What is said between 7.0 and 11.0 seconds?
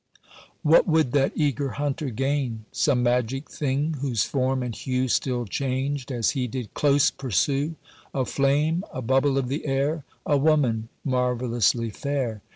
pursue— A flame, a bubble of the air? A woman,